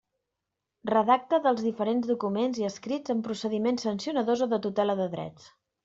[0.91, 5.51] Redacta dels diferents documents i escrits en procediments sancionadors o de tutela de drets.